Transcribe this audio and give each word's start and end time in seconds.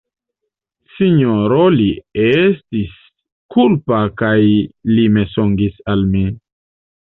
Sinjoro 0.93 1.59
Li 1.75 1.85
estis 2.23 2.97
kulpa 3.57 4.03
kaj 4.25 4.35
li 4.97 5.07
mensogis 5.19 5.81
al 5.95 6.07
mi! 6.13 6.29